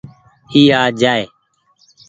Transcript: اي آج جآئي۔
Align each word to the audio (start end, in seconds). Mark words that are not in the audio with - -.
اي 0.51 0.61
آج 0.81 0.93
جآئي۔ 1.01 1.25